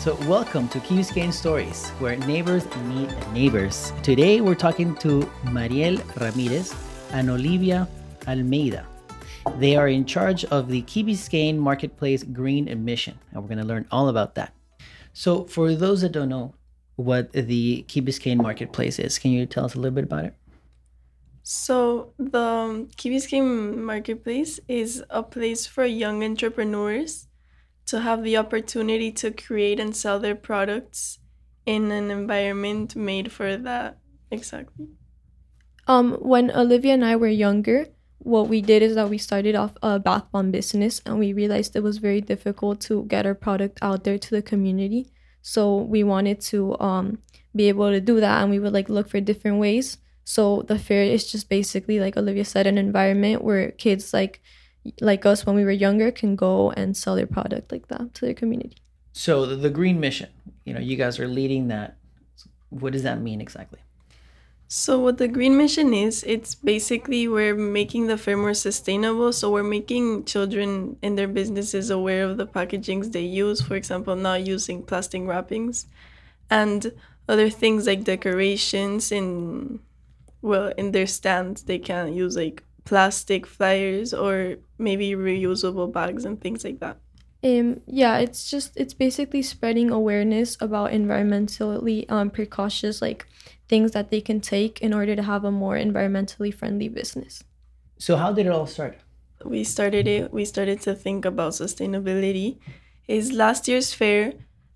So, 0.00 0.14
welcome 0.26 0.66
to 0.68 0.80
Key 0.80 1.02
Stories, 1.02 1.90
where 1.98 2.16
neighbors 2.16 2.64
meet 2.88 3.10
neighbors. 3.34 3.92
Today, 4.02 4.40
we're 4.40 4.54
talking 4.54 4.96
to 4.96 5.30
Mariel 5.52 5.98
Ramirez 6.18 6.74
and 7.12 7.28
Olivia 7.28 7.86
Almeida. 8.26 8.86
They 9.58 9.76
are 9.76 9.88
in 9.88 10.06
charge 10.06 10.46
of 10.46 10.68
the 10.68 10.80
Key 10.88 11.04
Biscayne 11.04 11.58
Marketplace 11.58 12.22
Green 12.22 12.64
Mission, 12.82 13.18
and 13.30 13.42
we're 13.42 13.48
going 13.48 13.58
to 13.58 13.66
learn 13.66 13.86
all 13.90 14.08
about 14.08 14.36
that. 14.36 14.54
So, 15.12 15.44
for 15.44 15.74
those 15.74 16.00
that 16.00 16.12
don't 16.12 16.30
know 16.30 16.54
what 16.96 17.30
the 17.32 17.82
Key 17.82 18.00
Biscayne 18.00 18.38
Marketplace 18.38 18.98
is, 18.98 19.18
can 19.18 19.32
you 19.32 19.44
tell 19.44 19.66
us 19.66 19.74
a 19.74 19.78
little 19.78 19.94
bit 19.94 20.04
about 20.04 20.24
it? 20.24 20.34
So, 21.42 22.14
the 22.18 22.88
Key 22.96 23.10
Biscayne 23.10 23.76
Marketplace 23.76 24.60
is 24.66 25.04
a 25.10 25.22
place 25.22 25.66
for 25.66 25.84
young 25.84 26.24
entrepreneurs 26.24 27.26
to 27.90 28.00
have 28.00 28.22
the 28.22 28.36
opportunity 28.36 29.10
to 29.10 29.32
create 29.32 29.80
and 29.80 29.96
sell 29.96 30.20
their 30.20 30.36
products 30.36 31.18
in 31.66 31.90
an 31.90 32.08
environment 32.08 32.94
made 32.94 33.32
for 33.32 33.56
that 33.56 33.98
exactly. 34.30 34.86
Um, 35.88 36.12
when 36.20 36.52
Olivia 36.52 36.94
and 36.94 37.04
I 37.04 37.16
were 37.16 37.26
younger, 37.26 37.88
what 38.18 38.48
we 38.48 38.60
did 38.62 38.80
is 38.82 38.94
that 38.94 39.10
we 39.10 39.18
started 39.18 39.56
off 39.56 39.72
a 39.82 39.98
bath 39.98 40.30
bomb 40.30 40.52
business 40.52 41.02
and 41.04 41.18
we 41.18 41.32
realized 41.32 41.74
it 41.74 41.82
was 41.82 41.98
very 41.98 42.20
difficult 42.20 42.80
to 42.82 43.04
get 43.06 43.26
our 43.26 43.34
product 43.34 43.80
out 43.82 44.04
there 44.04 44.18
to 44.18 44.30
the 44.30 44.42
community. 44.42 45.10
So 45.42 45.78
we 45.78 46.04
wanted 46.04 46.40
to 46.52 46.78
um, 46.78 47.18
be 47.56 47.68
able 47.68 47.90
to 47.90 48.00
do 48.00 48.20
that 48.20 48.40
and 48.40 48.52
we 48.52 48.60
would 48.60 48.72
like 48.72 48.88
look 48.88 49.08
for 49.08 49.20
different 49.20 49.58
ways. 49.58 49.98
So 50.22 50.62
the 50.62 50.78
fair 50.78 51.02
is 51.02 51.28
just 51.32 51.48
basically 51.48 51.98
like 51.98 52.16
Olivia 52.16 52.44
said, 52.44 52.68
an 52.68 52.78
environment 52.78 53.42
where 53.42 53.72
kids 53.72 54.14
like 54.14 54.40
like 55.00 55.26
us 55.26 55.44
when 55.44 55.56
we 55.56 55.64
were 55.64 55.70
younger 55.70 56.10
can 56.10 56.36
go 56.36 56.70
and 56.72 56.96
sell 56.96 57.16
their 57.16 57.26
product 57.26 57.70
like 57.72 57.88
that 57.88 58.14
to 58.14 58.26
their 58.26 58.34
community. 58.34 58.76
So 59.12 59.46
the, 59.46 59.56
the 59.56 59.70
green 59.70 60.00
mission, 60.00 60.30
you 60.64 60.72
know, 60.72 60.80
you 60.80 60.96
guys 60.96 61.18
are 61.18 61.28
leading 61.28 61.68
that. 61.68 61.96
What 62.70 62.92
does 62.92 63.02
that 63.02 63.20
mean 63.20 63.40
exactly? 63.40 63.80
So 64.68 65.00
what 65.00 65.18
the 65.18 65.26
green 65.26 65.56
mission 65.56 65.92
is, 65.92 66.22
it's 66.22 66.54
basically 66.54 67.26
we're 67.26 67.56
making 67.56 68.06
the 68.06 68.16
fair 68.16 68.36
more 68.36 68.54
sustainable. 68.54 69.32
So 69.32 69.50
we're 69.50 69.64
making 69.64 70.26
children 70.26 70.96
in 71.02 71.16
their 71.16 71.26
businesses 71.26 71.90
aware 71.90 72.22
of 72.22 72.36
the 72.36 72.46
packagings 72.46 73.10
they 73.10 73.22
use, 73.22 73.60
for 73.60 73.74
example, 73.74 74.14
not 74.14 74.46
using 74.46 74.84
plastic 74.84 75.26
wrappings 75.26 75.86
and 76.50 76.92
other 77.28 77.50
things 77.50 77.86
like 77.86 78.04
decorations 78.04 79.10
in 79.10 79.80
well, 80.42 80.72
in 80.78 80.92
their 80.92 81.06
stands 81.06 81.64
they 81.64 81.78
can 81.78 82.14
use 82.14 82.36
like 82.36 82.62
plastic 82.84 83.46
flyers 83.46 84.12
or 84.14 84.56
maybe 84.78 85.12
reusable 85.12 85.92
bags 85.92 86.24
and 86.24 86.40
things 86.40 86.64
like 86.64 86.80
that. 86.80 86.98
Um, 87.42 87.80
yeah, 87.86 88.18
it's 88.18 88.50
just 88.50 88.72
it's 88.76 88.92
basically 88.92 89.42
spreading 89.42 89.90
awareness 89.90 90.56
about 90.60 90.90
environmentally 90.90 92.10
um, 92.10 92.30
precautious 92.30 93.00
like 93.00 93.26
things 93.68 93.92
that 93.92 94.10
they 94.10 94.20
can 94.20 94.40
take 94.40 94.80
in 94.80 94.92
order 94.92 95.16
to 95.16 95.22
have 95.22 95.44
a 95.44 95.50
more 95.50 95.76
environmentally 95.76 96.52
friendly 96.52 96.88
business. 96.88 97.42
So 97.98 98.16
how 98.16 98.32
did 98.32 98.46
it 98.46 98.52
all 98.52 98.66
start? 98.66 98.98
We 99.44 99.64
started 99.64 100.06
it. 100.06 100.32
We 100.32 100.44
started 100.44 100.82
to 100.82 100.94
think 100.94 101.24
about 101.24 101.52
sustainability. 101.52 102.58
Is 103.08 103.32
last 103.32 103.66
year's 103.68 103.94
fair 103.94 104.34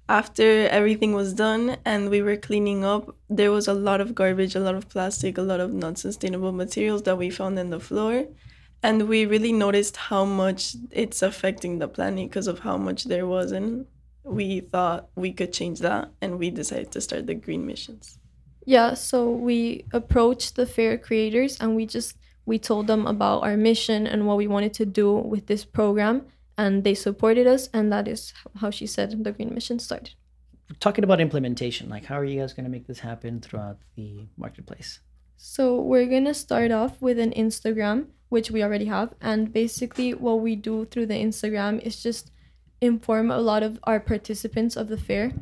after 0.09 0.69
everything 0.69 1.15
was 1.15 1.33
done 1.33 1.77
and 1.85 2.11
we 2.11 2.21
were 2.21 2.37
cleaning 2.37 2.85
up, 2.85 3.17
there 3.31 3.51
was 3.51 3.67
a 3.69 3.75
lot 3.75 4.01
of 4.01 4.15
garbage, 4.15 4.55
a 4.55 4.61
lot 4.61 4.75
of 4.75 4.89
plastic, 4.89 5.39
a 5.39 5.43
lot 5.43 5.61
of 5.61 5.73
non 5.73 5.97
sustainable 5.97 6.53
materials 6.53 7.03
that 7.03 7.17
we 7.17 7.31
found 7.31 7.59
in 7.59 7.71
the 7.71 7.81
floor. 7.81 8.27
And 8.83 9.09
we 9.09 9.25
really 9.25 9.53
noticed 9.53 9.97
how 9.97 10.27
much 10.27 10.77
it's 10.91 11.23
affecting 11.23 11.79
the 11.79 11.89
planet 11.89 12.29
because 12.29 12.47
of 12.47 12.59
how 12.59 12.77
much 12.77 13.05
there 13.05 13.27
was. 13.27 13.51
And 13.51 13.87
we 14.25 14.61
thought 14.61 15.09
we 15.15 15.33
could 15.33 15.55
change 15.55 15.81
that. 15.81 16.11
And 16.21 16.39
we 16.39 16.51
decided 16.51 16.93
to 16.93 17.01
start 17.01 17.27
the 17.27 17.35
green 17.35 17.67
missions. 17.67 18.19
Yeah, 18.67 18.95
so 18.95 19.31
we 19.31 19.87
approached 19.93 20.57
the 20.57 20.67
fair 20.67 20.99
creators 20.99 21.57
and 21.59 21.77
we 21.77 21.87
just 21.87 22.17
we 22.47 22.59
told 22.59 22.87
them 22.87 23.07
about 23.07 23.43
our 23.43 23.57
mission 23.57 24.07
and 24.07 24.27
what 24.27 24.37
we 24.37 24.47
wanted 24.47 24.75
to 24.75 24.85
do 24.85 25.15
with 25.15 25.47
this 25.47 25.65
program 25.65 26.27
and 26.57 26.85
they 26.85 26.95
supported 26.95 27.47
us 27.47 27.69
and 27.73 27.93
that 27.93 28.09
is 28.09 28.33
how 28.61 28.71
she 28.71 28.87
said 28.87 29.25
the 29.25 29.33
green 29.33 29.53
mission 29.55 29.79
started. 29.79 30.15
Talking 30.81 31.05
about 31.05 31.21
implementation 31.21 31.89
like 31.89 32.05
how 32.05 32.19
are 32.19 32.25
you 32.25 32.41
guys 32.41 32.53
going 32.53 32.65
to 32.65 32.71
make 32.71 32.87
this 32.87 33.01
happen 33.01 33.41
throughout 33.41 33.79
the 33.97 34.27
marketplace? 34.37 35.01
So 35.37 35.81
we're 35.81 36.07
going 36.07 36.25
to 36.25 36.35
start 36.35 36.71
off 36.71 37.01
with 37.01 37.19
an 37.19 37.33
instagram 37.33 38.07
which 38.29 38.51
we 38.51 38.63
already 38.63 38.87
have 38.87 39.15
and 39.21 39.53
basically 39.53 40.15
what 40.15 40.41
we 40.41 40.57
do 40.57 40.85
through 40.87 41.07
the 41.07 41.15
instagram 41.15 41.81
is 41.81 42.03
just 42.03 42.31
inform 42.81 43.31
a 43.31 43.39
lot 43.39 43.63
of 43.63 43.79
our 43.85 44.01
participants 44.01 44.77
of 44.77 44.89
the 44.89 44.97
fair 44.97 45.33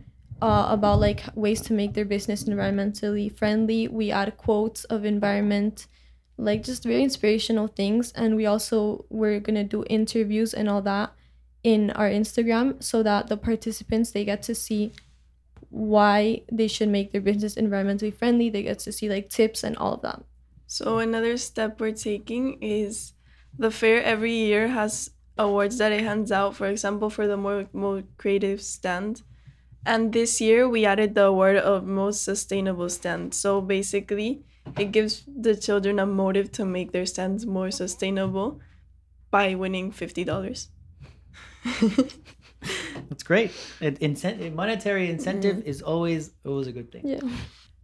uh, 0.43 0.67
about 0.71 0.99
like 0.99 1.23
ways 1.35 1.61
to 1.63 1.73
make 1.73 1.95
their 1.95 2.05
business 2.05 2.45
environmentally 2.45 3.35
friendly. 3.39 3.87
We 3.87 4.11
add 4.11 4.37
quotes 4.37 4.85
of 4.85 5.05
environment 5.05 5.87
like 6.37 6.65
just 6.65 6.83
very 6.85 7.03
inspirational 7.03 7.69
things. 7.69 8.13
And 8.13 8.37
we 8.37 8.47
also 8.47 9.07
we're 9.11 9.41
gonna 9.41 9.65
do 9.65 9.85
interviews 9.89 10.55
and 10.55 10.69
all 10.69 10.83
that 10.83 11.13
in 11.63 11.91
our 11.93 12.09
instagram 12.11 12.83
so 12.83 13.03
that 13.05 13.29
the 13.29 13.37
participants 13.37 14.11
they 14.11 14.25
get 14.25 14.43
to 14.43 14.55
see 14.55 14.93
why 15.71 16.43
they 16.51 16.69
should 16.69 16.89
make 16.89 17.13
their 17.13 17.21
business 17.21 17.55
environmentally 17.55 18.15
friendly. 18.15 18.51
They 18.51 18.63
get 18.63 18.79
to 18.81 18.93
see 18.93 19.09
like 19.09 19.29
tips 19.31 19.65
and 19.65 19.77
all 19.77 19.95
of 19.95 20.03
that. 20.03 20.23
So 20.67 20.99
another 20.99 21.37
step 21.37 21.81
we're 21.81 21.93
taking 21.93 22.63
is 22.63 23.15
the 23.59 23.71
fair 23.71 24.03
every 24.03 24.33
year 24.33 24.69
has 24.69 25.11
awards 25.39 25.79
that 25.79 25.93
it 25.93 26.03
hands 26.05 26.31
out 26.31 26.55
for 26.57 26.67
example 26.67 27.09
for 27.11 27.27
the 27.27 27.37
more, 27.37 27.69
more 27.73 28.03
creative 28.19 28.61
stand. 28.63 29.23
And 29.87 30.13
this 30.13 30.41
year 30.41 30.69
we 30.69 30.85
added 30.87 31.15
the 31.15 31.27
award 31.27 31.57
of 31.57 31.85
most 31.85 32.23
sustainable 32.25 32.89
stand. 32.89 33.35
So 33.35 33.61
basically 33.61 34.45
it 34.79 34.93
gives 34.93 35.25
the 35.27 35.57
children 35.57 35.99
a 35.99 36.07
motive 36.07 36.53
to 36.53 36.65
make 36.65 36.93
their 36.93 37.07
stands 37.07 37.47
more 37.47 37.71
sustainable 37.71 38.61
by 39.31 39.55
winning 39.55 39.93
$50. 39.93 40.69
That's 43.09 43.23
great. 43.23 43.51
It, 43.81 44.01
incent- 44.01 44.55
monetary 44.55 45.11
incentive 45.11 45.57
mm-hmm. 45.57 45.69
is 45.69 45.83
always 45.83 46.31
always 46.45 46.67
a 46.67 46.73
good 46.73 46.93
thing. 46.93 47.07
Yeah. 47.07 47.21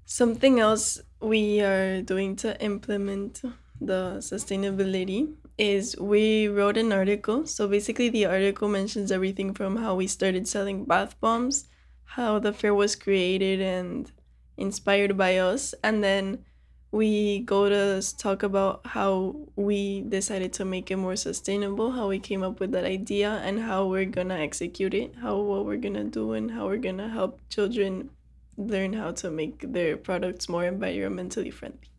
Something 0.04 0.60
else 0.60 1.00
we 1.20 1.60
are 1.60 2.00
doing 2.02 2.36
to 2.36 2.60
implement 2.62 3.42
the 3.80 4.16
sustainability 4.20 5.34
is 5.58 5.96
we 5.98 6.48
wrote 6.48 6.76
an 6.76 6.92
article. 6.92 7.46
So 7.46 7.68
basically 7.68 8.08
the 8.08 8.26
article 8.26 8.68
mentions 8.68 9.12
everything 9.12 9.54
from 9.54 9.76
how 9.76 9.94
we 9.96 10.06
started 10.06 10.48
selling 10.48 10.84
bath 10.84 11.18
bombs, 11.20 11.68
how 12.04 12.38
the 12.38 12.52
fair 12.52 12.74
was 12.74 12.96
created 12.96 13.60
and 13.60 14.10
inspired 14.56 15.16
by 15.16 15.38
us, 15.38 15.74
and 15.82 16.02
then 16.02 16.44
we 16.90 17.40
go 17.40 17.68
to 17.68 18.16
talk 18.16 18.42
about 18.42 18.80
how 18.86 19.36
we 19.56 20.02
decided 20.02 20.52
to 20.54 20.64
make 20.64 20.90
it 20.90 20.96
more 20.96 21.16
sustainable, 21.16 21.92
how 21.92 22.08
we 22.08 22.18
came 22.18 22.42
up 22.42 22.60
with 22.60 22.72
that 22.72 22.84
idea, 22.84 23.40
and 23.44 23.60
how 23.60 23.86
we're 23.86 24.06
gonna 24.06 24.38
execute 24.38 24.94
it, 24.94 25.14
how 25.20 25.36
what 25.36 25.66
we're 25.66 25.76
gonna 25.76 26.04
do, 26.04 26.32
and 26.32 26.50
how 26.50 26.66
we're 26.66 26.78
gonna 26.78 27.08
help 27.08 27.40
children 27.50 28.10
learn 28.56 28.92
how 28.92 29.12
to 29.12 29.30
make 29.30 29.72
their 29.72 29.96
products 29.96 30.48
more 30.48 30.62
environmentally 30.62 31.52
friendly. 31.52 31.90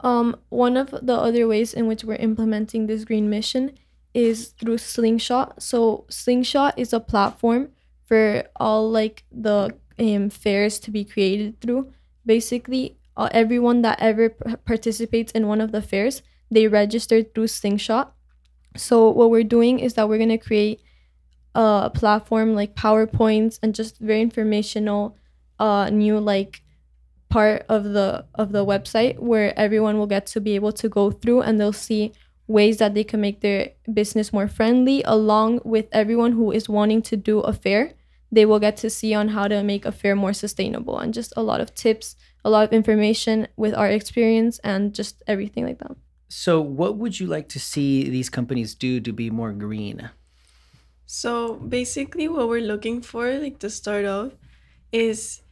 Um, 0.00 0.36
one 0.50 0.76
of 0.76 0.90
the 0.90 1.14
other 1.14 1.46
ways 1.48 1.72
in 1.72 1.86
which 1.86 2.04
we're 2.04 2.16
implementing 2.16 2.86
this 2.86 3.04
green 3.04 3.30
mission 3.30 3.72
is 4.12 4.48
through 4.48 4.78
Slingshot. 4.78 5.62
So 5.62 6.04
Slingshot 6.10 6.78
is 6.78 6.92
a 6.92 7.00
platform 7.00 7.70
for 8.04 8.44
all 8.56 8.90
like 8.90 9.24
the 9.32 9.74
um, 9.98 10.30
fairs 10.30 10.78
to 10.80 10.90
be 10.90 11.04
created 11.04 11.60
through. 11.60 11.92
Basically, 12.24 12.98
uh, 13.16 13.28
everyone 13.32 13.82
that 13.82 14.00
ever 14.00 14.30
participates 14.64 15.32
in 15.32 15.46
one 15.46 15.60
of 15.60 15.72
the 15.72 15.82
fairs, 15.82 16.22
they 16.50 16.68
register 16.68 17.22
through 17.22 17.48
Slingshot. 17.48 18.14
So 18.76 19.10
what 19.10 19.30
we're 19.30 19.44
doing 19.44 19.78
is 19.78 19.94
that 19.94 20.08
we're 20.08 20.18
gonna 20.18 20.38
create 20.38 20.80
a 21.54 21.90
platform 21.92 22.54
like 22.54 22.74
PowerPoints 22.74 23.58
and 23.62 23.74
just 23.74 23.98
very 23.98 24.20
informational, 24.20 25.16
uh, 25.58 25.88
new 25.90 26.20
like 26.20 26.62
part 27.28 27.64
of 27.68 27.84
the 27.84 28.24
of 28.34 28.52
the 28.52 28.64
website 28.64 29.18
where 29.18 29.58
everyone 29.58 29.98
will 29.98 30.06
get 30.06 30.26
to 30.26 30.40
be 30.40 30.54
able 30.54 30.72
to 30.72 30.88
go 30.88 31.10
through 31.10 31.42
and 31.42 31.60
they'll 31.60 31.72
see 31.72 32.12
ways 32.46 32.76
that 32.78 32.94
they 32.94 33.02
can 33.02 33.20
make 33.20 33.40
their 33.40 33.70
business 33.92 34.32
more 34.32 34.46
friendly 34.46 35.02
along 35.04 35.60
with 35.64 35.86
everyone 35.90 36.32
who 36.32 36.52
is 36.52 36.68
wanting 36.68 37.02
to 37.02 37.16
do 37.16 37.40
a 37.40 37.52
fair 37.52 37.92
they 38.30 38.44
will 38.46 38.60
get 38.60 38.76
to 38.76 38.88
see 38.88 39.12
on 39.12 39.28
how 39.28 39.48
to 39.48 39.62
make 39.62 39.84
a 39.84 39.92
fair 39.92 40.14
more 40.14 40.32
sustainable 40.32 40.98
and 40.98 41.12
just 41.14 41.32
a 41.36 41.42
lot 41.42 41.60
of 41.60 41.74
tips 41.74 42.14
a 42.46 42.48
lot 42.48 42.62
of 42.62 42.72
information 42.72 43.48
with 43.56 43.74
our 43.74 43.90
experience 43.90 44.60
and 44.62 44.94
just 44.94 45.20
everything 45.26 45.66
like 45.66 45.80
that. 45.80 45.96
So, 46.28 46.60
what 46.60 46.96
would 46.96 47.18
you 47.18 47.26
like 47.26 47.48
to 47.50 47.58
see 47.58 48.08
these 48.08 48.30
companies 48.30 48.74
do 48.74 49.00
to 49.00 49.12
be 49.12 49.30
more 49.30 49.50
green? 49.50 50.10
So, 51.06 51.54
basically, 51.54 52.28
what 52.28 52.48
we're 52.48 52.62
looking 52.62 53.02
for, 53.02 53.34
like 53.38 53.58
to 53.58 53.70
start 53.70 54.06
off, 54.06 54.30
is 54.92 55.42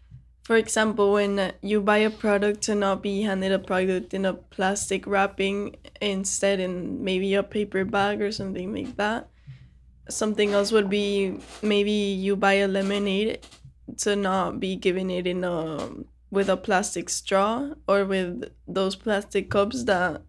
for 0.44 0.54
example, 0.56 1.14
when 1.14 1.52
you 1.62 1.80
buy 1.80 1.98
a 1.98 2.10
product 2.10 2.62
to 2.68 2.74
not 2.74 3.02
be 3.02 3.22
handed 3.22 3.50
a 3.50 3.58
product 3.58 4.14
in 4.14 4.24
a 4.24 4.34
plastic 4.34 5.06
wrapping 5.06 5.74
instead 6.00 6.60
in 6.60 7.02
maybe 7.02 7.34
a 7.34 7.42
paper 7.42 7.84
bag 7.84 8.22
or 8.22 8.30
something 8.30 8.72
like 8.72 8.94
that. 8.96 9.28
Something 10.10 10.52
else 10.52 10.70
would 10.70 10.90
be 10.90 11.40
maybe 11.62 11.90
you 11.90 12.36
buy 12.36 12.60
a 12.60 12.68
lemonade 12.68 13.40
to 14.04 14.14
not 14.14 14.60
be 14.60 14.76
giving 14.76 15.08
it 15.10 15.26
in 15.26 15.42
a 15.44 15.88
with 16.34 16.48
a 16.50 16.56
plastic 16.58 17.08
straw 17.08 17.74
or 17.88 18.04
with 18.04 18.52
those 18.68 18.96
plastic 18.96 19.50
cups 19.50 19.84
that 19.84 20.22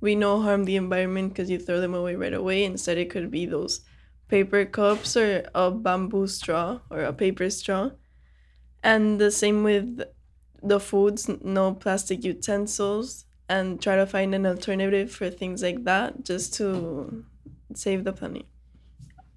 we 0.00 0.14
know 0.16 0.42
harm 0.42 0.64
the 0.64 0.76
environment 0.76 1.30
because 1.30 1.50
you 1.50 1.58
throw 1.58 1.80
them 1.80 1.94
away 1.94 2.16
right 2.16 2.34
away. 2.34 2.64
Instead, 2.64 2.98
it 2.98 3.10
could 3.10 3.30
be 3.30 3.46
those 3.46 3.82
paper 4.28 4.64
cups 4.66 5.16
or 5.16 5.44
a 5.54 5.70
bamboo 5.70 6.26
straw 6.26 6.80
or 6.90 7.02
a 7.02 7.12
paper 7.14 7.50
straw. 7.50 7.90
And 8.82 9.20
the 9.20 9.30
same 9.30 9.62
with 9.64 10.02
the 10.62 10.80
foods, 10.80 11.28
no 11.42 11.74
plastic 11.74 12.24
utensils, 12.24 13.26
and 13.48 13.80
try 13.82 13.96
to 13.96 14.06
find 14.06 14.34
an 14.34 14.46
alternative 14.46 15.12
for 15.12 15.30
things 15.30 15.62
like 15.62 15.84
that 15.84 16.24
just 16.24 16.54
to 16.54 17.24
save 17.74 18.04
the 18.04 18.12
planet. 18.12 18.46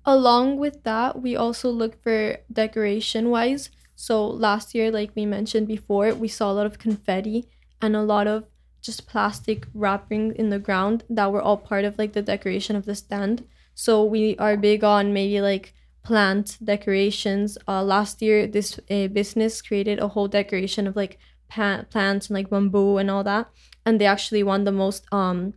Along 0.05 0.57
with 0.57 0.83
that, 0.83 1.21
we 1.21 1.35
also 1.35 1.69
look 1.69 2.01
for 2.01 2.37
decoration 2.51 3.29
wise. 3.29 3.69
So 3.95 4.25
last 4.27 4.75
year, 4.75 4.91
like 4.91 5.11
we 5.15 5.25
mentioned 5.25 5.67
before, 5.67 6.13
we 6.13 6.27
saw 6.27 6.51
a 6.51 6.53
lot 6.53 6.65
of 6.65 6.79
confetti 6.79 7.47
and 7.81 7.95
a 7.95 8.03
lot 8.03 8.27
of 8.27 8.45
just 8.81 9.07
plastic 9.07 9.65
wrapping 9.73 10.35
in 10.35 10.49
the 10.49 10.59
ground 10.59 11.03
that 11.09 11.31
were 11.31 11.41
all 11.41 11.57
part 11.57 11.85
of 11.85 11.97
like 11.97 12.13
the 12.13 12.21
decoration 12.21 12.75
of 12.75 12.85
the 12.85 12.95
stand. 12.95 13.45
So 13.73 14.03
we 14.03 14.37
are 14.37 14.57
big 14.57 14.83
on 14.83 15.13
maybe 15.13 15.41
like 15.41 15.73
plant 16.03 16.57
decorations. 16.63 17.57
Uh, 17.67 17.83
last 17.83 18.21
year, 18.21 18.47
this 18.47 18.79
uh, 18.89 19.07
business 19.07 19.61
created 19.61 19.99
a 19.99 20.09
whole 20.09 20.27
decoration 20.27 20.87
of 20.87 20.95
like 20.95 21.17
pa- 21.49 21.83
plants 21.89 22.27
and 22.27 22.35
like 22.35 22.49
bamboo 22.49 22.97
and 22.97 23.09
all 23.09 23.23
that, 23.23 23.49
and 23.85 23.99
they 23.99 24.05
actually 24.05 24.43
won 24.43 24.63
the 24.63 24.71
most 24.71 25.05
um 25.11 25.53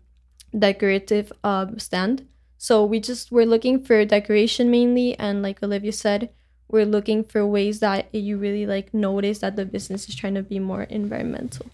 decorative 0.58 1.32
uh 1.44 1.66
stand. 1.76 2.26
So 2.56 2.84
we 2.84 2.98
just 3.00 3.30
we're 3.30 3.46
looking 3.46 3.84
for 3.84 4.04
decoration 4.04 4.70
mainly, 4.70 5.18
and 5.18 5.42
like 5.42 5.62
Olivia 5.62 5.92
said, 5.92 6.30
we're 6.68 6.86
looking 6.86 7.24
for 7.24 7.46
ways 7.46 7.80
that 7.80 8.14
you 8.14 8.36
really 8.36 8.66
like 8.66 8.92
notice 8.92 9.38
that 9.38 9.56
the 9.56 9.64
business 9.64 10.08
is 10.08 10.14
trying 10.14 10.34
to 10.34 10.42
be 10.42 10.58
more 10.58 10.82
environmental. 10.82 11.66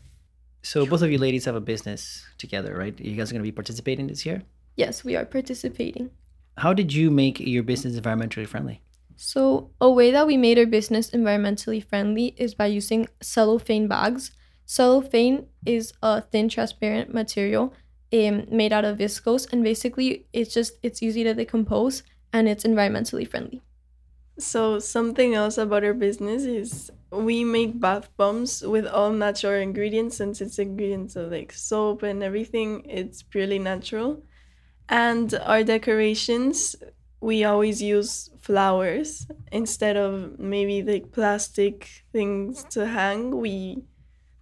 So 0.63 0.87
both 0.87 1.03
of 1.03 1.11
you 1.11 1.19
ladies 1.19 1.45
have 1.45 1.57
a 1.57 1.61
business 1.61 2.25
together, 2.39 2.75
right? 2.77 2.99
You 2.99 3.17
guys 3.17 3.31
are 3.31 3.35
going 3.35 3.43
to 3.43 3.49
be 3.49 3.53
participating 3.53 4.07
this 4.07 4.25
year. 4.25 4.43
Yes, 4.77 5.05
we 5.05 5.15
are 5.15 5.25
participating. 5.25 6.11
How 6.57 6.73
did 6.73 6.93
you 6.93 7.11
make 7.11 7.41
your 7.41 7.63
business 7.63 7.99
environmentally 7.99 8.47
friendly? 8.47 8.81
So, 9.17 9.71
a 9.81 9.91
way 9.91 10.11
that 10.11 10.27
we 10.27 10.37
made 10.37 10.59
our 10.59 10.67
business 10.67 11.11
environmentally 11.11 11.85
friendly 11.85 12.35
is 12.37 12.55
by 12.55 12.67
using 12.67 13.09
cellophane 13.21 13.87
bags. 13.87 14.33
Cellophane 14.67 15.47
is 15.67 15.93
a 16.03 16.23
thin, 16.23 16.49
transparent 16.49 17.13
material 17.13 17.73
um, 18.13 18.47
made 18.51 18.73
out 18.73 18.85
of 18.85 18.99
viscose, 18.99 19.53
and 19.53 19.63
basically, 19.63 20.27
it's 20.33 20.53
just 20.53 20.75
it's 20.83 21.03
easy 21.03 21.23
to 21.25 21.35
decompose 21.35 22.03
and 22.33 22.49
it's 22.49 22.65
environmentally 22.65 23.29
friendly. 23.29 23.63
So 24.39 24.79
something 24.81 25.35
else 25.35 25.59
about 25.59 25.85
our 25.85 25.95
business 25.95 26.43
is 26.45 26.91
we 27.13 27.45
make 27.45 27.79
bath 27.79 28.11
bombs 28.17 28.63
with 28.63 28.87
all 28.87 29.13
natural 29.13 29.61
ingredients 29.61 30.17
since 30.17 30.41
it's 30.41 30.59
ingredients 30.59 31.15
of 31.15 31.31
like 31.31 31.53
soap 31.53 32.03
and 32.03 32.23
everything. 32.23 32.85
It's 32.89 33.23
purely 33.23 33.59
natural. 33.61 34.23
And 34.89 35.35
our 35.35 35.65
decorations, 35.65 36.77
we 37.21 37.45
always 37.45 37.83
use 37.83 38.31
flowers 38.43 39.27
instead 39.53 39.97
of 39.97 40.39
maybe 40.39 40.83
like 40.83 41.13
plastic 41.13 41.91
things 42.13 42.65
to 42.67 42.87
hang. 42.87 43.39
We 43.39 43.85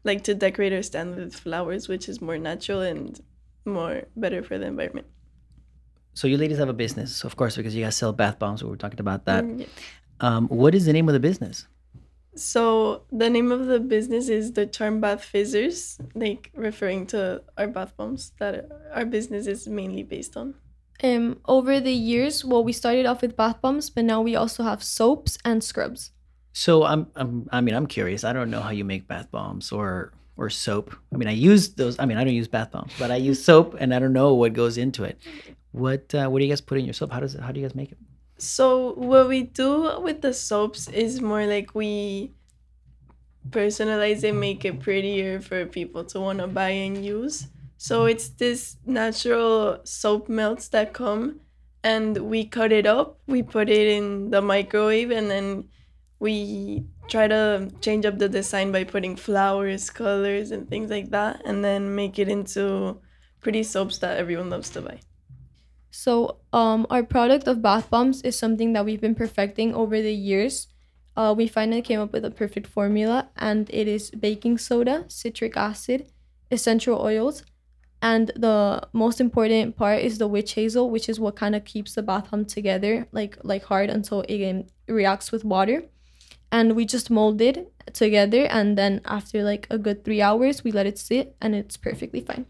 like 0.05 0.25
to 0.25 0.35
decorate 0.35 0.75
our 0.75 0.83
stand 0.83 1.17
with 1.17 1.35
flowers, 1.37 1.89
which 1.89 2.09
is 2.09 2.21
more 2.23 2.39
natural 2.39 2.83
and 2.83 3.21
more 3.67 4.05
better 4.17 4.43
for 4.43 4.59
the 4.59 4.67
environment. 4.67 5.09
So 6.15 6.29
you 6.29 6.37
ladies 6.37 6.59
have 6.59 6.69
a 6.69 6.75
business, 6.75 7.25
of 7.25 7.37
course, 7.37 7.57
because 7.57 7.75
you 7.75 7.85
guys 7.85 7.97
sell 7.97 8.13
bath 8.13 8.39
bombs. 8.39 8.63
We 8.63 8.71
were 8.71 8.77
talking 8.77 9.01
about 9.01 9.25
that. 9.27 9.45
Mm, 9.45 9.61
yeah. 9.61 9.67
Um, 10.21 10.49
what 10.49 10.75
is 10.75 10.85
the 10.87 10.93
name 10.93 11.09
of 11.09 11.15
the 11.15 11.21
business? 11.21 11.67
So 12.35 13.03
the 13.13 13.29
name 13.29 13.53
of 13.53 13.67
the 13.67 13.79
business 13.79 14.29
is 14.29 14.53
the 14.53 14.67
Charm 14.67 15.01
Bath 15.01 15.23
Fizzers, 15.23 15.99
like 16.15 16.51
referring 16.55 17.07
to 17.09 17.43
our 17.59 17.67
bath 17.67 17.95
bombs 17.97 18.33
that 18.39 18.69
our 18.95 19.05
business 19.05 19.47
is 19.47 19.69
mainly 19.69 20.03
based 20.03 20.37
on. 20.37 20.55
Um, 21.03 21.41
over 21.47 21.81
the 21.81 21.93
years, 21.93 22.45
well, 22.45 22.65
we 22.65 22.73
started 22.73 23.07
off 23.07 23.23
with 23.23 23.37
bath 23.37 23.61
bombs, 23.61 23.91
but 23.91 24.05
now 24.05 24.23
we 24.23 24.37
also 24.37 24.63
have 24.63 24.83
soaps 24.83 25.37
and 25.45 25.63
scrubs. 25.63 26.13
So 26.53 26.85
I'm, 26.85 27.09
I'm, 27.17 27.49
I 27.51 27.61
mean, 27.61 27.75
I'm 27.75 27.87
curious. 27.87 28.25
I 28.25 28.33
don't 28.33 28.51
know 28.51 28.61
how 28.61 28.71
you 28.71 28.85
make 28.85 29.09
bath 29.09 29.31
bombs 29.31 29.73
or 29.73 30.13
or 30.37 30.49
soap. 30.49 30.95
I 31.13 31.17
mean, 31.17 31.29
I 31.29 31.33
use 31.33 31.75
those. 31.75 31.99
I 31.99 32.07
mean, 32.07 32.17
I 32.17 32.25
don't 32.25 32.35
use 32.35 32.49
bath 32.49 32.71
bombs, 32.71 32.93
but 32.99 33.11
I 33.11 33.17
use 33.17 33.45
soap, 33.45 33.77
and 33.79 33.95
I 33.95 33.99
don't 33.99 34.13
know 34.13 34.35
what 34.35 34.53
goes 34.53 34.79
into 34.79 35.05
it. 35.05 35.19
What 35.73 36.15
uh, 36.15 36.29
what 36.29 36.39
do 36.39 36.45
you 36.45 36.51
guys 36.51 36.61
put 36.61 36.79
in 36.79 36.85
your 36.85 36.95
soap? 36.95 37.13
How 37.13 37.21
does 37.21 37.35
it, 37.35 37.41
how 37.41 37.51
do 37.53 37.61
you 37.61 37.67
guys 37.67 37.75
make 37.75 37.93
it? 37.93 37.99
So 38.39 38.95
what 38.95 39.29
we 39.29 39.45
do 39.45 40.01
with 40.01 40.21
the 40.21 40.35
soaps 40.35 40.89
is 40.89 41.21
more 41.21 41.47
like 41.47 41.75
we 41.75 42.33
personalize 43.51 44.25
it, 44.25 44.35
make 44.35 44.65
it 44.65 44.81
prettier 44.81 45.41
for 45.41 45.67
people 45.67 46.05
to 46.07 46.21
want 46.21 46.41
to 46.41 46.47
buy 46.47 46.71
and 46.71 47.05
use. 47.05 47.49
So 47.79 48.07
it's 48.07 48.29
this 48.29 48.77
natural 48.87 49.81
soap 49.85 50.29
melts 50.29 50.69
that 50.69 50.93
come 50.93 51.41
and 51.83 52.17
we 52.17 52.45
cut 52.45 52.71
it 52.73 52.87
up, 52.87 53.21
we 53.27 53.43
put 53.43 53.69
it 53.69 53.89
in 53.89 54.31
the 54.31 54.41
microwave 54.41 55.11
and 55.11 55.31
then 55.31 55.69
we 56.21 56.85
try 57.09 57.27
to 57.27 57.71
change 57.81 58.07
up 58.07 58.19
the 58.19 58.29
design 58.29 58.71
by 58.71 58.85
putting 58.85 59.17
flowers, 59.17 59.91
colors 59.91 60.53
and 60.53 60.69
things 60.69 60.91
like 60.91 61.11
that 61.11 61.43
and 61.45 61.65
then 61.65 61.95
make 61.95 62.19
it 62.19 62.29
into 62.29 63.01
pretty 63.41 63.63
soaps 63.63 63.99
that 63.99 64.19
everyone 64.19 64.51
loves 64.51 64.71
to 64.71 64.81
buy. 64.81 65.01
So, 65.93 66.39
um, 66.55 66.87
our 66.89 67.03
product 67.03 67.47
of 67.47 67.61
bath 67.61 67.91
bombs 67.91 68.23
is 68.23 68.37
something 68.37 68.73
that 68.73 68.85
we've 68.87 69.01
been 69.01 69.15
perfecting 69.15 69.75
over 69.75 70.01
the 70.01 70.13
years. 70.13 70.69
Uh, 71.15 71.35
we 71.37 71.47
finally 71.47 71.83
came 71.83 72.01
up 72.01 72.13
with 72.13 72.25
a 72.25 72.31
perfect 72.31 72.67
formula, 72.67 73.29
and 73.37 73.69
it 73.71 73.87
is 73.87 74.11
baking 74.11 74.57
soda, 74.57 75.05
citric 75.09 75.55
acid, 75.55 76.11
essential 76.51 76.99
oils, 76.99 77.45
and 78.01 78.33
the 78.35 78.89
most 78.95 79.21
important 79.21 79.77
part 79.77 80.01
is 80.01 80.17
the 80.17 80.27
witch 80.27 80.55
hazel, 80.55 80.89
which 80.89 81.11
is 81.11 81.21
what 81.21 81.37
kind 81.37 81.55
of 81.55 81.67
keeps 81.67 81.95
the 81.95 82.03
bath 82.03 82.31
bomb 82.31 82.47
together, 82.47 83.07
like 83.13 83.37
like 83.45 83.65
hard 83.65 83.91
until 83.91 84.23
it 84.23 84.43
um, 84.51 84.65
reacts 84.89 85.31
with 85.31 85.45
water. 85.45 85.85
And 86.51 86.75
we 86.75 86.87
just 86.87 87.11
mold 87.11 87.41
it 87.43 87.71
together, 87.93 88.47
and 88.47 88.79
then 88.79 89.03
after 89.05 89.43
like 89.43 89.67
a 89.71 89.77
good 89.77 90.05
three 90.05 90.23
hours, 90.23 90.65
we 90.65 90.73
let 90.73 90.87
it 90.87 90.99
sit, 90.99 91.37
and 91.41 91.55
it's 91.55 91.77
perfectly 91.77 92.23
fine. 92.23 92.47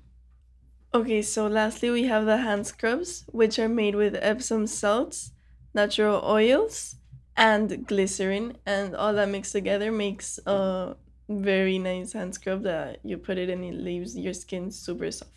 Okay, 0.94 1.22
so 1.22 1.46
lastly, 1.46 1.90
we 1.90 2.04
have 2.04 2.26
the 2.26 2.36
hand 2.36 2.66
scrubs, 2.66 3.24
which 3.32 3.58
are 3.58 3.68
made 3.68 3.94
with 3.94 4.14
Epsom 4.20 4.66
salts, 4.66 5.32
natural 5.72 6.22
oils, 6.22 6.96
and 7.34 7.86
glycerin, 7.86 8.58
and 8.66 8.94
all 8.94 9.14
that 9.14 9.30
mixed 9.30 9.52
together 9.52 9.90
makes 9.90 10.38
a 10.44 10.94
very 11.30 11.78
nice 11.78 12.12
hand 12.12 12.34
scrub 12.34 12.62
that 12.64 12.98
you 13.02 13.16
put 13.16 13.38
it 13.38 13.48
and 13.48 13.64
it 13.64 13.74
leaves 13.74 14.16
your 14.16 14.34
skin 14.34 14.70
super 14.70 15.10
soft. 15.10 15.30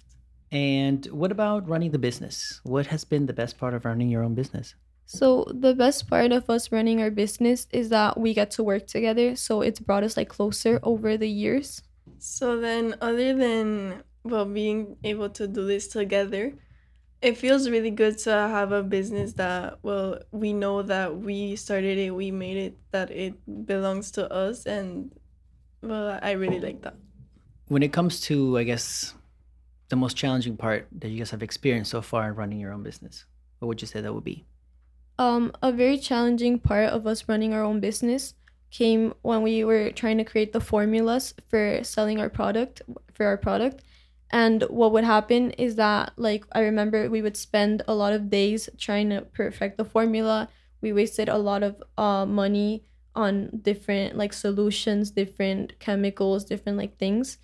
And 0.52 1.06
what 1.06 1.32
about 1.32 1.70
running 1.70 1.92
the 1.92 2.00
business? 2.00 2.60
What 2.64 2.88
has 2.88 3.06
been 3.06 3.26
the 3.26 3.34
best 3.34 3.58
part 3.58 3.74
of 3.74 3.86
running 3.86 4.10
your 4.10 4.24
own 4.24 4.36
business? 4.36 4.76
So 5.06 5.46
the 5.54 5.74
best 5.74 6.10
part 6.10 6.32
of 6.34 6.50
us 6.50 6.72
running 6.72 7.02
our 7.02 7.12
business 7.12 7.68
is 7.72 7.90
that 7.90 8.20
we 8.20 8.34
get 8.34 8.52
to 8.52 8.64
work 8.64 8.88
together. 8.88 9.36
So 9.36 9.62
it's 9.62 9.80
brought 9.80 10.04
us 10.04 10.18
like 10.18 10.30
closer 10.30 10.80
over 10.84 11.16
the 11.16 11.30
years. 11.30 11.82
So 12.18 12.60
then, 12.60 12.96
other 13.02 13.34
than 13.34 14.04
well 14.26 14.46
being 14.46 14.98
able 15.04 15.30
to 15.30 15.48
do 15.48 15.66
this 15.66 15.88
together, 15.88 16.54
it 17.22 17.38
feels 17.38 17.70
really 17.70 17.92
good 17.92 18.18
to 18.18 18.32
have 18.32 18.72
a 18.72 18.84
business 18.84 19.34
that 19.34 19.80
well 19.84 20.20
we 20.32 20.52
know 20.52 20.82
that 20.82 21.16
we 21.16 21.56
started 21.56 21.98
it, 21.98 22.12
we 22.12 22.32
made 22.32 22.58
it, 22.58 22.78
that 22.92 23.12
it 23.12 23.34
belongs 23.66 24.12
to 24.12 24.32
us, 24.34 24.66
and 24.66 25.12
well 25.82 26.20
I 26.22 26.32
really 26.32 26.60
like 26.60 26.82
that. 26.82 26.96
When 27.68 27.82
it 27.82 27.94
comes 27.94 28.22
to, 28.22 28.58
I 28.58 28.64
guess, 28.64 29.14
the 29.90 29.96
most 29.96 30.18
challenging 30.18 30.58
part 30.58 30.88
that 31.00 31.10
you 31.10 31.20
guys 31.20 31.32
have 31.32 31.42
experienced 31.42 31.92
so 31.92 32.02
far 32.02 32.28
in 32.28 32.36
running 32.36 32.60
your 32.60 32.74
own 32.74 32.84
business, 32.84 33.26
what 33.60 33.68
would 33.68 33.82
you 33.82 33.88
say 33.88 34.02
that 34.02 34.14
would 34.14 34.24
be? 34.24 34.46
Um, 35.18 35.54
a 35.62 35.72
very 35.72 35.98
challenging 35.98 36.60
part 36.60 36.90
of 36.90 37.08
us 37.08 37.30
running 37.30 37.54
our 37.54 37.64
own 37.64 37.80
business 37.80 38.34
came 38.70 39.14
when 39.22 39.42
we 39.42 39.64
were 39.64 39.92
trying 39.92 40.18
to 40.18 40.26
create 40.26 40.52
the 40.52 40.60
formulas 40.60 41.34
for 41.50 41.80
selling 41.84 42.20
our 42.20 42.30
product 42.30 42.82
for 43.14 43.26
our 43.26 43.38
product 43.38 43.84
and 44.32 44.64
what 44.64 44.92
would 44.92 45.04
happen 45.04 45.52
is 45.52 45.76
that 45.76 46.14
like 46.18 46.46
i 46.52 46.60
remember 46.60 47.10
we 47.10 47.22
would 47.22 47.38
spend 47.38 47.82
a 47.88 47.94
lot 47.94 48.14
of 48.14 48.30
days 48.30 48.70
trying 48.78 49.10
to 49.10 49.22
perfect 49.22 49.78
the 49.78 49.86
formula. 49.86 50.50
We 50.82 50.94
wasted 50.94 51.30
a 51.30 51.38
lot 51.38 51.64
of 51.64 51.82
uh, 51.98 52.26
money 52.28 52.84
on 53.16 53.50
different 53.62 54.18
like 54.18 54.34
solutions 54.34 55.12
different 55.12 55.80
chemicals 55.80 56.44
different 56.44 56.78
like 56.78 56.98
things 56.98 57.38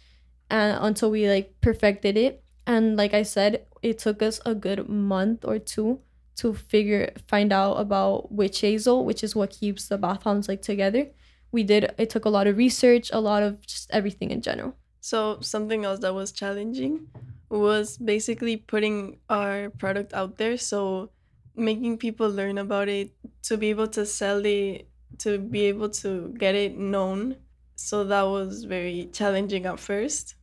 and 0.50 0.78
until 0.82 1.10
we 1.12 1.30
like 1.30 1.56
perfected 1.62 2.18
it. 2.18 2.44
And 2.68 2.98
like 2.98 3.14
i 3.14 3.24
said 3.24 3.66
it 3.82 3.98
took 4.00 4.22
us 4.22 4.40
a 4.46 4.54
good 4.54 4.88
month 4.90 5.46
or 5.46 5.60
two 5.60 6.00
to 6.38 6.54
figure 6.54 7.12
find 7.28 7.52
out 7.52 7.76
about 7.76 8.32
witch 8.32 8.62
hazel 8.62 9.06
which 9.06 9.24
is 9.24 9.36
what 9.36 9.52
keeps 9.52 9.88
the 9.88 9.98
bath 9.98 10.24
bombs 10.24 10.48
like 10.48 10.62
together. 10.62 11.08
We 11.52 11.64
did 11.64 11.94
it 11.98 12.10
took 12.10 12.26
a 12.26 12.30
lot 12.30 12.48
of 12.48 12.58
research 12.58 13.10
a 13.14 13.20
lot 13.20 13.44
of 13.44 13.66
just 13.66 13.90
everything 13.92 14.32
in 14.32 14.42
general 14.42 14.76
So 15.02 15.40
something 15.42 15.84
else 15.84 16.00
that 16.00 16.14
was 16.14 16.32
challenging 16.32 17.08
was 17.50 17.98
basically 17.98 18.58
putting 18.58 19.18
our 19.30 19.70
product 19.72 20.14
out 20.14 20.38
there. 20.38 20.58
So 20.58 21.12
making 21.56 21.98
people 21.98 22.30
learn 22.30 22.58
about 22.58 22.88
it 22.88 23.12
to 23.44 23.58
be 23.58 23.70
able 23.70 23.88
to 23.90 24.06
sell 24.06 24.46
it 24.46 24.88
to 25.20 25.38
be 25.38 25.66
able 25.66 25.90
to 25.90 26.34
get 26.38 26.56
it 26.56 26.78
known. 26.78 27.36
So 27.76 28.04
that 28.06 28.24
was 28.24 28.64
very 28.64 29.10
challenging 29.12 29.66
at 29.66 29.80
first. 29.80 30.36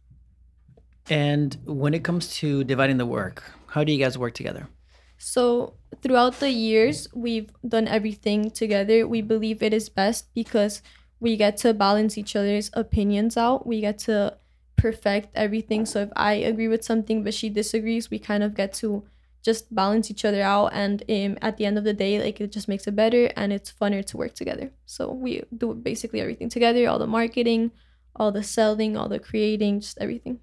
And 1.10 1.56
when 1.64 1.94
it 1.94 2.04
comes 2.04 2.34
to 2.36 2.64
dividing 2.64 2.98
the 2.98 3.06
work, 3.06 3.42
how 3.66 3.82
do 3.84 3.92
you 3.92 3.98
guys 3.98 4.18
work 4.18 4.34
together? 4.34 4.68
So, 5.16 5.74
throughout 6.00 6.38
the 6.38 6.50
years, 6.50 7.08
we've 7.12 7.50
done 7.66 7.88
everything 7.88 8.50
together. 8.50 9.08
We 9.08 9.20
believe 9.20 9.62
it 9.62 9.72
is 9.72 9.88
best 9.88 10.32
because 10.32 10.80
we 11.18 11.36
get 11.36 11.56
to 11.58 11.74
balance 11.74 12.16
each 12.16 12.36
other's 12.36 12.70
opinions 12.74 13.36
out. 13.36 13.66
We 13.66 13.80
get 13.80 13.98
to 14.00 14.36
perfect 14.78 15.28
everything. 15.34 15.84
So, 15.84 16.02
if 16.02 16.10
I 16.16 16.34
agree 16.34 16.68
with 16.68 16.84
something 16.84 17.22
but 17.24 17.34
she 17.34 17.50
disagrees, 17.50 18.10
we 18.10 18.18
kind 18.18 18.42
of 18.42 18.54
get 18.54 18.72
to 18.74 19.04
just 19.42 19.74
balance 19.74 20.10
each 20.10 20.24
other 20.24 20.42
out. 20.42 20.72
And 20.72 21.02
um, 21.08 21.38
at 21.42 21.56
the 21.58 21.66
end 21.66 21.76
of 21.76 21.84
the 21.84 21.92
day, 21.92 22.22
like 22.22 22.40
it 22.40 22.52
just 22.52 22.68
makes 22.68 22.86
it 22.86 22.96
better 22.96 23.30
and 23.36 23.52
it's 23.52 23.70
funner 23.72 24.04
to 24.06 24.16
work 24.16 24.34
together. 24.34 24.70
So, 24.86 25.12
we 25.12 25.42
do 25.56 25.74
basically 25.74 26.20
everything 26.20 26.48
together 26.48 26.88
all 26.88 26.98
the 26.98 27.06
marketing, 27.06 27.72
all 28.16 28.32
the 28.32 28.42
selling, 28.42 28.96
all 28.96 29.08
the 29.08 29.18
creating, 29.18 29.80
just 29.80 29.98
everything. 30.00 30.40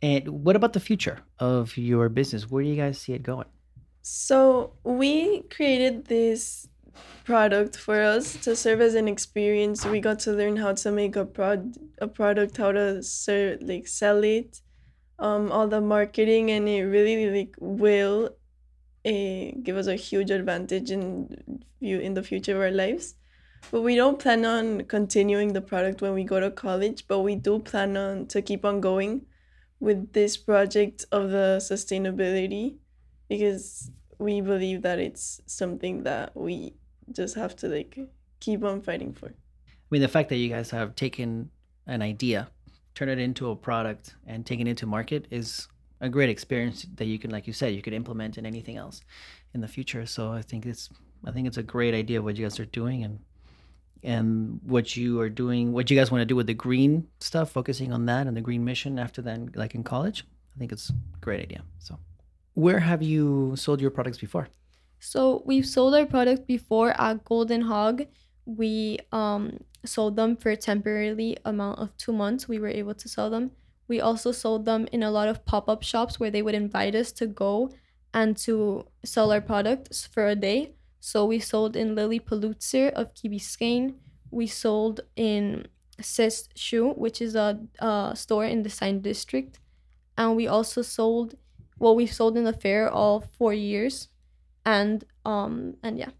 And 0.00 0.44
what 0.44 0.56
about 0.56 0.74
the 0.74 0.80
future 0.80 1.20
of 1.38 1.76
your 1.76 2.08
business? 2.08 2.50
Where 2.50 2.62
do 2.62 2.68
you 2.68 2.76
guys 2.76 2.98
see 2.98 3.14
it 3.14 3.22
going? 3.22 3.46
So 4.02 4.74
we 4.84 5.42
created 5.48 6.04
this 6.06 6.68
product 7.24 7.76
for 7.76 8.00
us 8.02 8.36
to 8.44 8.54
serve 8.54 8.80
as 8.80 8.94
an 8.94 9.08
experience. 9.08 9.84
We 9.84 10.00
got 10.00 10.18
to 10.20 10.32
learn 10.32 10.56
how 10.56 10.74
to 10.74 10.90
make 10.90 11.16
a 11.16 11.24
prod 11.24 11.76
a 11.98 12.08
product, 12.08 12.56
how 12.56 12.72
to 12.72 13.02
serve 13.02 13.62
like 13.62 13.86
sell 13.86 14.22
it, 14.24 14.60
um, 15.18 15.50
all 15.52 15.68
the 15.68 15.80
marketing, 15.80 16.50
and 16.50 16.68
it 16.68 16.84
really 16.84 17.30
like 17.30 17.54
will 17.58 18.36
uh, 19.06 19.46
give 19.62 19.76
us 19.76 19.86
a 19.86 19.96
huge 19.96 20.30
advantage 20.30 20.90
in 20.90 21.64
view 21.80 22.00
in 22.00 22.14
the 22.14 22.22
future 22.22 22.56
of 22.56 22.62
our 22.62 22.70
lives. 22.70 23.14
But 23.70 23.80
we 23.82 23.96
don't 23.96 24.18
plan 24.18 24.44
on 24.44 24.84
continuing 24.84 25.52
the 25.52 25.62
product 25.62 26.02
when 26.02 26.12
we 26.12 26.24
go 26.24 26.38
to 26.38 26.50
college, 26.50 27.06
but 27.08 27.20
we 27.20 27.34
do 27.34 27.58
plan 27.58 27.96
on 27.96 28.26
to 28.26 28.42
keep 28.42 28.64
on 28.64 28.80
going 28.80 29.26
with 29.80 30.12
this 30.12 30.36
project 30.36 31.04
of 31.12 31.30
the 31.30 31.58
sustainability 31.60 32.76
because 33.28 33.90
we 34.18 34.40
believe 34.40 34.82
that 34.82 34.98
it's 34.98 35.40
something 35.46 36.02
that 36.04 36.36
we 36.36 36.74
just 37.12 37.34
have 37.34 37.56
to 37.56 37.68
like 37.68 37.98
keep 38.40 38.64
on 38.64 38.80
fighting 38.80 39.12
for. 39.12 39.28
I 39.28 39.32
mean, 39.90 40.02
the 40.02 40.08
fact 40.08 40.28
that 40.30 40.36
you 40.36 40.48
guys 40.48 40.70
have 40.70 40.94
taken 40.94 41.50
an 41.86 42.02
idea, 42.02 42.48
turn 42.94 43.08
it 43.08 43.18
into 43.18 43.50
a 43.50 43.56
product, 43.56 44.14
and 44.26 44.44
taken 44.44 44.66
it 44.66 44.76
to 44.78 44.86
market 44.86 45.26
is 45.30 45.68
a 46.00 46.08
great 46.08 46.28
experience 46.28 46.86
that 46.96 47.06
you 47.06 47.18
can, 47.18 47.30
like 47.30 47.46
you 47.46 47.52
said, 47.52 47.74
you 47.74 47.82
could 47.82 47.92
implement 47.92 48.38
in 48.38 48.46
anything 48.46 48.76
else 48.76 49.02
in 49.54 49.60
the 49.60 49.68
future. 49.68 50.06
So 50.06 50.32
I 50.32 50.42
think 50.42 50.66
it's, 50.66 50.90
I 51.24 51.30
think 51.30 51.46
it's 51.46 51.56
a 51.56 51.62
great 51.62 51.94
idea 51.94 52.22
what 52.22 52.36
you 52.36 52.44
guys 52.44 52.58
are 52.60 52.66
doing 52.66 53.04
and 53.04 53.18
and 54.02 54.60
what 54.64 54.96
you 54.96 55.18
are 55.18 55.30
doing, 55.30 55.72
what 55.72 55.90
you 55.90 55.96
guys 55.96 56.10
want 56.10 56.20
to 56.20 56.26
do 56.26 56.36
with 56.36 56.46
the 56.46 56.54
green 56.54 57.08
stuff, 57.20 57.50
focusing 57.50 57.90
on 57.90 58.04
that 58.04 58.26
and 58.26 58.36
the 58.36 58.42
green 58.42 58.62
mission 58.62 58.98
after 58.98 59.22
then, 59.22 59.50
like 59.54 59.74
in 59.74 59.82
college. 59.82 60.26
I 60.54 60.58
think 60.58 60.72
it's 60.72 60.90
a 60.90 60.94
great 61.22 61.40
idea. 61.40 61.62
So. 61.78 61.98
Where 62.52 62.78
have 62.80 63.02
you 63.02 63.54
sold 63.56 63.80
your 63.80 63.90
products 63.90 64.18
before? 64.18 64.48
So 65.04 65.42
we've 65.44 65.66
sold 65.66 65.94
our 65.94 66.06
product 66.06 66.46
before 66.46 66.98
at 66.98 67.24
Golden 67.24 67.60
Hog. 67.60 68.06
We 68.46 68.98
um, 69.12 69.58
sold 69.84 70.16
them 70.16 70.34
for 70.34 70.50
a 70.50 70.56
temporarily 70.56 71.36
amount 71.44 71.78
of 71.78 71.94
two 71.98 72.12
months. 72.12 72.48
We 72.48 72.58
were 72.58 72.68
able 72.68 72.94
to 72.94 73.06
sell 73.06 73.28
them. 73.28 73.50
We 73.86 74.00
also 74.00 74.32
sold 74.32 74.64
them 74.64 74.88
in 74.92 75.02
a 75.02 75.10
lot 75.10 75.28
of 75.28 75.44
pop 75.44 75.68
up 75.68 75.82
shops 75.82 76.18
where 76.18 76.30
they 76.30 76.40
would 76.40 76.54
invite 76.54 76.94
us 76.94 77.12
to 77.12 77.26
go 77.26 77.70
and 78.14 78.34
to 78.38 78.86
sell 79.04 79.30
our 79.30 79.42
products 79.42 80.06
for 80.06 80.26
a 80.26 80.34
day. 80.34 80.72
So 81.00 81.26
we 81.26 81.38
sold 81.38 81.76
in 81.76 81.94
Lilly 81.94 82.18
Pulitzer 82.18 82.88
of 82.88 83.12
Key 83.12 83.28
Biscayne. 83.28 83.96
We 84.30 84.46
sold 84.46 85.02
in 85.16 85.66
Sis 86.00 86.48
Shoe, 86.54 86.92
which 86.92 87.20
is 87.20 87.34
a, 87.34 87.60
a 87.78 88.14
store 88.16 88.46
in 88.46 88.62
the 88.62 88.70
Design 88.70 89.02
District. 89.02 89.60
And 90.16 90.34
we 90.34 90.48
also 90.48 90.80
sold 90.80 91.34
well 91.78 91.94
we've 91.94 92.12
sold 92.12 92.38
in 92.38 92.44
the 92.44 92.54
fair 92.54 92.88
all 92.88 93.20
four 93.36 93.52
years 93.52 94.08
and 94.64 95.04
um 95.24 95.76
and 95.82 95.98
yeah. 95.98 96.10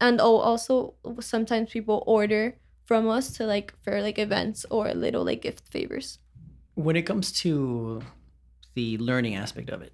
And 0.00 0.20
oh 0.20 0.36
also 0.36 0.94
sometimes 1.20 1.70
people 1.70 2.04
order 2.06 2.56
from 2.86 3.08
us 3.08 3.32
to 3.32 3.44
like 3.44 3.74
for 3.82 4.00
like 4.00 4.18
events 4.18 4.64
or 4.70 4.92
little 4.94 5.24
like 5.24 5.42
gift 5.42 5.68
favors. 5.68 6.18
When 6.74 6.96
it 6.96 7.02
comes 7.02 7.32
to 7.42 8.02
the 8.74 8.96
learning 8.98 9.34
aspect 9.34 9.70
of 9.70 9.82
it 9.82 9.92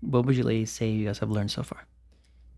what 0.00 0.24
would 0.26 0.36
you 0.36 0.66
say 0.66 0.90
you 0.90 1.06
guys 1.06 1.18
have 1.18 1.30
learned 1.30 1.50
so 1.50 1.62
far? 1.62 1.86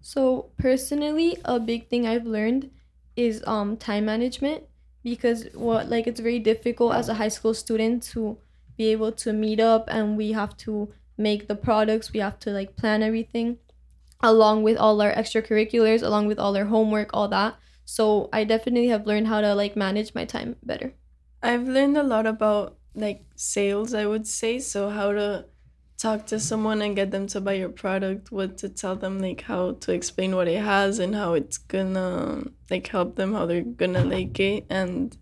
So 0.01 0.51
personally 0.59 1.39
a 1.45 1.59
big 1.59 1.89
thing 1.89 2.07
i've 2.07 2.25
learned 2.25 2.71
is 3.17 3.43
um 3.47 3.77
time 3.77 4.05
management 4.05 4.63
because 5.03 5.47
what 5.55 5.89
like 5.89 6.07
it's 6.07 6.21
very 6.21 6.39
difficult 6.39 6.95
as 6.95 7.09
a 7.09 7.15
high 7.15 7.29
school 7.29 7.53
student 7.53 8.03
to 8.03 8.39
be 8.77 8.87
able 8.93 9.11
to 9.11 9.33
meet 9.33 9.59
up 9.59 9.85
and 9.89 10.17
we 10.17 10.33
have 10.33 10.57
to 10.57 10.93
make 11.17 11.49
the 11.49 11.57
products 11.57 12.13
we 12.13 12.21
have 12.21 12.39
to 12.39 12.51
like 12.51 12.77
plan 12.77 13.03
everything 13.03 13.59
along 14.21 14.63
with 14.63 14.77
all 14.77 15.01
our 15.01 15.13
extracurriculars 15.13 16.03
along 16.03 16.27
with 16.27 16.39
all 16.39 16.57
our 16.57 16.67
homework 16.67 17.11
all 17.13 17.29
that. 17.29 17.57
So 17.85 18.29
i 18.33 18.45
definitely 18.45 18.89
have 18.89 19.07
learned 19.07 19.29
how 19.29 19.41
to 19.41 19.55
like 19.55 19.77
manage 19.77 20.15
my 20.15 20.25
time 20.25 20.57
better. 20.63 20.93
I've 21.43 21.69
learned 21.69 21.97
a 21.97 22.03
lot 22.03 22.27
about 22.27 22.77
like 22.95 23.25
sales 23.37 23.95
i 23.95 24.07
would 24.07 24.27
say. 24.27 24.59
So 24.59 24.91
how 24.91 25.13
to 25.13 25.47
talk 25.97 26.27
to 26.27 26.39
someone 26.39 26.81
and 26.81 26.95
get 26.95 27.11
them 27.11 27.27
to 27.27 27.41
buy 27.41 27.55
your 27.55 27.69
product 27.69 28.31
what 28.31 28.57
to 28.57 28.69
tell 28.69 28.95
them 28.95 29.19
like 29.19 29.43
how 29.43 29.73
to 29.73 29.93
explain 29.93 30.37
what 30.37 30.47
it 30.47 30.61
has 30.61 31.01
and 31.01 31.13
how 31.13 31.35
it's 31.35 31.59
gonna 31.59 32.45
like 32.71 32.87
help 32.87 33.17
them 33.17 33.33
how 33.35 33.47
they're 33.47 33.63
gonna 33.63 34.05
like 34.05 34.39
it. 34.41 34.67
And 34.71 35.17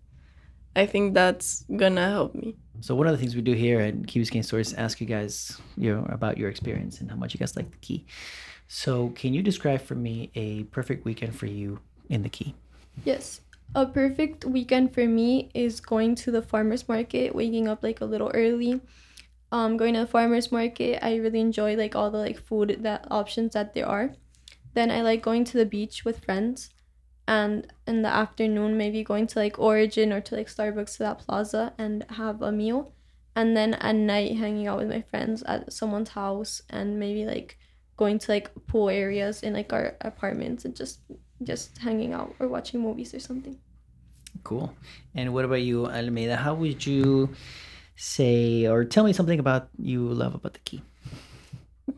i 0.75 0.85
think 0.85 1.13
that's 1.13 1.65
gonna 1.75 2.09
help 2.09 2.35
me. 2.35 2.55
So 2.81 2.95
one 2.95 3.07
of 3.07 3.13
the 3.13 3.17
things 3.17 3.35
we 3.35 3.41
do 3.41 3.53
here 3.53 3.79
at 3.79 4.05
Key 4.07 4.21
Biscayne 4.21 4.45
Stories 4.45 4.67
is 4.67 4.73
ask 4.75 5.01
you 5.01 5.07
guys, 5.07 5.59
you 5.77 5.95
know, 5.95 6.05
about 6.09 6.37
your 6.37 6.49
experience 6.49 7.01
and 7.01 7.09
how 7.09 7.17
much 7.17 7.33
you 7.33 7.39
guys 7.39 7.55
like 7.55 7.71
the 7.71 7.77
key. 7.77 8.05
So 8.67 9.09
can 9.09 9.33
you 9.33 9.41
describe 9.41 9.81
for 9.81 9.95
me 9.95 10.31
a 10.35 10.63
perfect 10.63 11.05
weekend 11.05 11.35
for 11.35 11.45
you 11.45 11.79
in 12.09 12.23
the 12.23 12.29
key? 12.29 12.55
Yes. 13.05 13.41
A 13.75 13.85
perfect 13.85 14.45
weekend 14.45 14.93
for 14.93 15.05
me 15.05 15.49
is 15.53 15.79
going 15.79 16.15
to 16.15 16.31
the 16.31 16.41
farmers 16.41 16.87
market, 16.87 17.35
waking 17.35 17.67
up 17.67 17.83
like 17.83 18.01
a 18.01 18.05
little 18.05 18.31
early. 18.33 18.81
Um, 19.51 19.77
going 19.77 19.93
to 19.93 20.01
the 20.01 20.07
farmers 20.07 20.51
market, 20.51 21.03
I 21.03 21.15
really 21.15 21.39
enjoy 21.39 21.75
like 21.75 21.95
all 21.95 22.11
the 22.11 22.17
like 22.17 22.39
food 22.39 22.79
that 22.81 23.07
options 23.09 23.53
that 23.53 23.73
there 23.73 23.87
are. 23.87 24.13
Then 24.73 24.91
I 24.91 25.01
like 25.01 25.21
going 25.21 25.43
to 25.45 25.57
the 25.57 25.65
beach 25.65 26.05
with 26.05 26.23
friends 26.23 26.69
and 27.27 27.67
in 27.85 28.01
the 28.01 28.09
afternoon 28.09 28.77
maybe 28.77 29.03
going 29.03 29.27
to 29.27 29.39
like 29.39 29.59
origin 29.59 30.13
or 30.13 30.21
to 30.21 30.35
like 30.35 30.47
starbucks 30.47 30.93
to 30.93 30.99
that 30.99 31.19
plaza 31.19 31.73
and 31.77 32.05
have 32.11 32.41
a 32.41 32.51
meal 32.51 32.93
and 33.35 33.55
then 33.55 33.73
at 33.75 33.95
night 33.95 34.37
hanging 34.37 34.67
out 34.67 34.77
with 34.77 34.87
my 34.87 35.01
friends 35.01 35.43
at 35.43 35.71
someone's 35.71 36.09
house 36.09 36.61
and 36.69 36.97
maybe 36.97 37.25
like 37.25 37.57
going 37.97 38.19
to 38.19 38.31
like 38.31 38.49
pool 38.67 38.89
areas 38.89 39.43
in 39.43 39.53
like 39.53 39.73
our 39.73 39.95
apartments 40.01 40.65
and 40.65 40.75
just 40.75 41.01
just 41.43 41.77
hanging 41.79 42.13
out 42.13 42.33
or 42.39 42.47
watching 42.47 42.79
movies 42.79 43.13
or 43.13 43.19
something. 43.19 43.57
Cool. 44.43 44.73
And 45.15 45.33
what 45.33 45.45
about 45.45 45.61
you 45.61 45.87
almeida? 45.87 46.35
How 46.35 46.53
would 46.53 46.85
you 46.85 47.29
say 47.95 48.67
or 48.67 48.85
tell 48.85 49.03
me 49.03 49.13
something 49.13 49.39
about 49.39 49.69
you 49.77 50.07
love 50.07 50.35
about 50.35 50.53
the 50.53 50.59
key? 50.59 50.81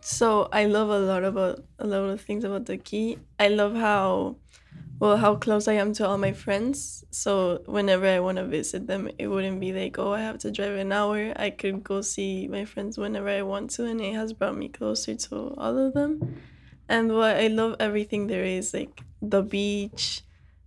So 0.01 0.47
i 0.53 0.65
love 0.65 0.89
a 0.89 0.99
lot 0.99 1.23
about 1.23 1.63
a 1.79 1.87
lot 1.87 2.09
of 2.09 2.21
things 2.21 2.43
about 2.43 2.65
the 2.65 2.77
key. 2.77 3.19
I 3.39 3.49
love 3.49 3.75
how 3.75 4.37
well 4.99 5.17
how 5.17 5.35
close 5.35 5.67
I 5.67 5.73
am 5.73 5.93
to 5.93 6.07
all 6.07 6.17
my 6.17 6.33
friends. 6.33 7.05
So 7.11 7.61
whenever 7.65 8.05
I 8.05 8.19
want 8.19 8.37
to 8.37 8.45
visit 8.45 8.87
them, 8.87 9.09
it 9.17 9.27
wouldn't 9.27 9.59
be 9.59 9.71
like, 9.73 9.97
oh, 9.97 10.13
I 10.13 10.21
have 10.21 10.39
to 10.39 10.51
drive 10.51 10.77
an 10.77 10.91
hour. 10.91 11.33
I 11.35 11.49
could 11.49 11.83
go 11.83 12.01
see 12.01 12.47
my 12.47 12.65
friends 12.65 12.97
whenever 12.97 13.29
I 13.29 13.41
want 13.41 13.71
to, 13.71 13.85
and 13.85 14.01
it 14.01 14.13
has 14.13 14.33
brought 14.33 14.57
me 14.57 14.69
closer 14.69 15.15
to 15.15 15.53
all 15.57 15.77
of 15.77 15.93
them. 15.93 16.41
And 16.89 17.15
what 17.15 17.37
I 17.37 17.47
love 17.47 17.75
everything 17.79 18.27
there 18.27 18.43
is 18.43 18.73
like 18.73 19.01
the 19.21 19.41
beach, 19.41 20.21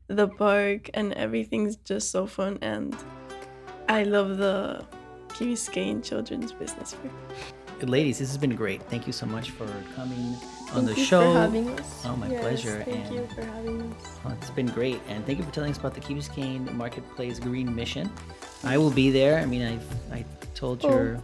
the 0.07 0.29
park, 0.29 0.91
and 0.95 1.13
everything's 1.15 1.77
just 1.77 2.11
so 2.11 2.27
fun. 2.27 2.59
And 2.63 2.97
I 3.89 4.05
love 4.05 4.39
the 4.39 4.85
Key 5.35 5.53
Biscayne 5.53 6.03
Children's 6.03 6.53
Business 6.53 6.95
Fair. 6.95 7.11
Ladies, 7.89 8.21
this 8.21 8.29
has 8.29 8.39
been 8.39 8.55
great. 8.55 8.81
Thank 8.85 9.09
you 9.09 9.13
so 9.13 9.27
much 9.27 9.51
for 9.51 9.67
coming 9.97 10.37
on 10.75 10.85
thank 10.87 10.89
the 10.97 11.01
you 11.01 11.07
show. 11.07 11.33
for 11.33 11.39
having 11.41 11.71
us 11.81 12.03
Oh, 12.07 12.17
my 12.17 12.29
Yes, 12.29 12.41
pleasure. 12.43 12.83
Thank 12.85 13.07
and 13.07 13.15
you 13.15 13.27
for 13.35 13.43
having 13.45 13.83
us. 13.93 14.19
Oh, 14.25 14.31
it's 14.41 14.51
been 14.51 14.67
great, 14.67 15.01
and 15.09 15.25
thank 15.27 15.39
you 15.39 15.45
for 15.45 15.51
telling 15.53 15.71
us 15.71 15.79
about 15.79 15.95
the 15.95 16.01
Key 16.01 16.15
Biscayne 16.15 16.73
Marketplace 16.75 17.39
Green 17.39 17.75
Mission. 17.75 18.11
I 18.65 18.79
will 18.79 18.91
be 18.91 19.11
there. 19.11 19.39
I 19.39 19.47
mean, 19.47 19.63
I 19.63 20.15
I 20.17 20.25
told 20.55 20.85
Oh, 20.85 20.89
your 20.91 21.23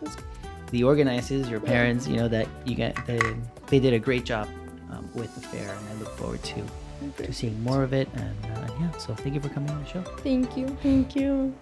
the 0.70 0.84
organizers, 0.84 1.48
your 1.48 1.60
parents, 1.60 2.06
you 2.06 2.16
know 2.16 2.28
that 2.28 2.46
you 2.64 2.74
get 2.74 2.94
they, 3.06 3.20
they 3.68 3.78
did 3.80 3.92
a 3.94 3.98
great 3.98 4.24
job 4.24 4.48
um, 4.92 5.08
with 5.14 5.34
the 5.34 5.40
fair, 5.40 5.68
and 5.74 5.88
I 5.88 5.94
look 6.00 6.16
forward 6.18 6.42
to 6.42 6.62
to 7.24 7.32
seeing 7.32 7.62
more 7.62 7.82
of 7.82 7.92
it. 7.92 8.08
And 8.14 8.36
uh, 8.56 8.68
yeah, 8.80 8.90
so 8.98 9.14
thank 9.14 9.34
you 9.34 9.40
for 9.40 9.48
coming 9.50 9.70
on 9.70 9.82
the 9.82 9.88
show. 9.88 10.02
thank 10.26 10.56
you 10.56 10.66
Thank 10.82 11.14
you. 11.16 11.54